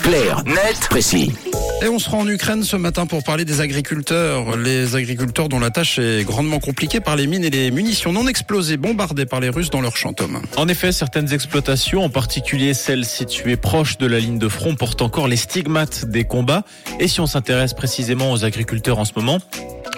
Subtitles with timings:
[0.00, 1.32] Clair, net, précis.
[1.82, 4.56] Et on se rend en Ukraine ce matin pour parler des agriculteurs.
[4.56, 8.28] Les agriculteurs dont la tâche est grandement compliquée par les mines et les munitions non
[8.28, 10.14] explosées bombardées par les Russes dans leur champ
[10.56, 15.02] En effet, certaines exploitations, en particulier celles situées proches de la ligne de front, portent
[15.02, 16.64] encore les stigmates des combats.
[17.00, 19.40] Et si on s'intéresse précisément aux agriculteurs en ce moment,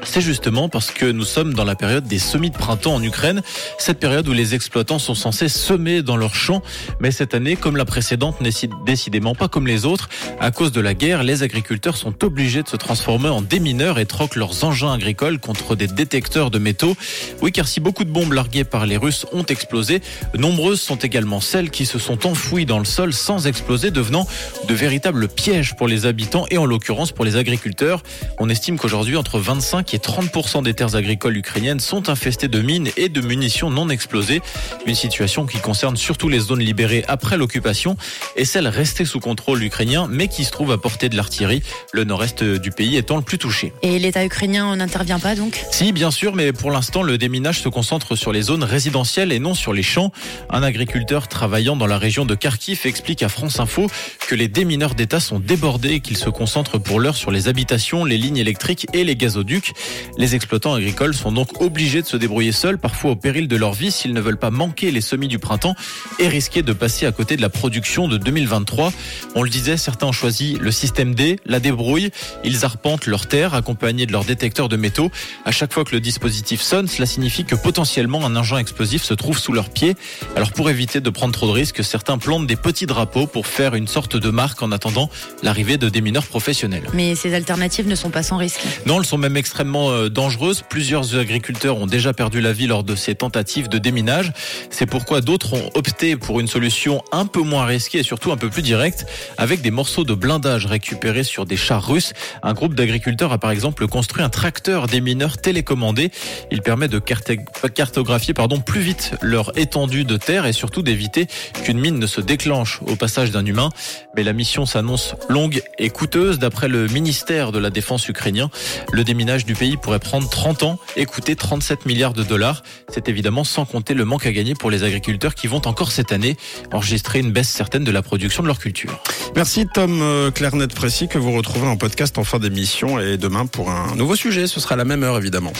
[0.04, 3.42] c'est justement parce que nous sommes dans la période des semis de printemps en Ukraine,
[3.78, 6.62] cette période où les exploitants sont censés semer dans leurs champs.
[7.00, 8.50] Mais cette année, comme la précédente, n'est
[8.84, 10.08] décidément pas comme les autres.
[10.40, 14.06] À cause de la guerre, les agriculteurs sont obligés de se transformer en démineurs et
[14.06, 16.96] troquent leurs engins agricoles contre des détecteurs de métaux.
[17.42, 20.00] Oui, car si beaucoup de bombes larguées par les Russes ont explosé,
[20.36, 24.26] nombreuses sont également celles qui se sont enfouies dans le sol sans exploser, devenant
[24.68, 28.02] de véritables pièges pour les habitants et en l'occurrence pour les agriculteurs.
[28.38, 32.90] On estime qu'aujourd'hui, entre 25 et 30% des terres agricoles ukrainiennes sont infestées de mines
[32.96, 34.40] et de munitions non explosées.
[34.86, 37.96] Une situation qui concerne surtout les zones libérées après l'occupation
[38.36, 41.62] et celles restées sous contrôle ukrainien mais qui se trouvent à portée de l'artillerie,
[41.92, 43.72] le nord-est du pays étant le plus touché.
[43.82, 45.64] Et l'État ukrainien n'intervient pas donc?
[45.70, 49.38] Si, bien sûr, mais pour l'instant, le déminage se concentre sur les zones résidentielles et
[49.38, 50.12] non sur les champs.
[50.50, 53.88] Un agriculteur travaillant dans la région de Kharkiv explique à France Info
[54.28, 58.04] que les démineurs d'État sont débordés et qu'ils se concentrent pour l'heure sur les habitations,
[58.04, 59.72] les lignes électriques et les gazoducs.
[60.16, 63.72] Les exploitants agricoles sont donc obligés de se débrouiller seuls, parfois au péril de leur
[63.72, 65.74] vie, s'ils ne veulent pas manquer les semis du printemps
[66.18, 68.92] et risquer de passer à côté de la production de 2023.
[69.34, 72.10] On le disait, certains ont choisi le système D, la débrouille.
[72.44, 75.10] Ils arpentent leurs terres accompagnés de leurs détecteurs de métaux.
[75.44, 79.14] À chaque fois que le dispositif sonne, cela signifie que potentiellement un engin explosif se
[79.14, 79.96] trouve sous leurs pieds.
[80.36, 83.74] Alors pour éviter de prendre trop de risques, certains plantent des petits drapeaux pour faire
[83.74, 85.10] une sorte de marque en attendant
[85.42, 86.84] l'arrivée de démineurs professionnels.
[86.94, 88.60] Mais ces alternatives ne sont pas sans risque.
[88.86, 90.62] Non, elles sont même extrêmement euh, dangereuse.
[90.68, 94.32] Plusieurs agriculteurs ont déjà perdu la vie lors de ces tentatives de déminage.
[94.70, 98.36] C'est pourquoi d'autres ont opté pour une solution un peu moins risquée et surtout un
[98.36, 102.12] peu plus directe, avec des morceaux de blindage récupérés sur des chars russes.
[102.42, 106.10] Un groupe d'agriculteurs a par exemple construit un tracteur démineur télécommandé.
[106.50, 111.26] Il permet de cartographier pardon, plus vite leur étendue de terre et surtout d'éviter
[111.64, 113.70] qu'une mine ne se déclenche au passage d'un humain.
[114.16, 118.50] Mais la mission s'annonce longue et coûteuse d'après le ministère de la Défense ukrainien.
[118.92, 122.62] Le déminage du pays pourrait prendre 30 ans et coûter 37 milliards de dollars.
[122.88, 126.12] C'est évidemment sans compter le manque à gagner pour les agriculteurs qui vont encore cette
[126.12, 126.36] année
[126.72, 129.00] enregistrer une baisse certaine de la production de leur culture.
[129.36, 133.46] Merci Tom euh, Clarnet Précis que vous retrouvez en podcast en fin d'émission et demain
[133.46, 134.46] pour un nouveau sujet.
[134.46, 135.52] Ce sera à la même heure évidemment.